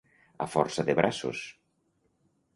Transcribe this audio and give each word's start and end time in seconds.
A 0.45 0.47
força 0.53 0.85
de 0.87 0.95
braços. 1.01 1.45